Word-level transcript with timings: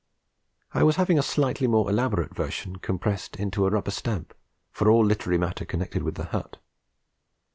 I 0.73 0.81
was 0.81 0.95
having 0.95 1.19
a 1.19 1.21
slightly 1.21 1.67
more 1.67 1.87
elaborate 1.87 2.35
version 2.35 2.77
compressed 2.77 3.35
into 3.35 3.67
a 3.67 3.69
rubber 3.69 3.91
stamp 3.91 4.33
for 4.71 4.89
all 4.89 5.05
literary 5.05 5.37
matter 5.37 5.63
connected 5.63 6.01
with 6.01 6.15
the 6.15 6.23
hut. 6.25 6.57